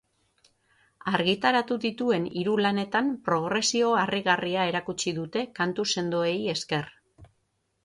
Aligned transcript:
Argitaratu 1.11 1.77
dituen 1.83 2.25
hiru 2.39 2.55
lanetan 2.67 3.11
progresio 3.29 3.93
harrigarria 4.05 4.65
erakutsi 4.73 5.15
dute 5.21 5.47
kantu 5.63 5.89
sendoei 5.95 6.35
esker. 6.59 6.93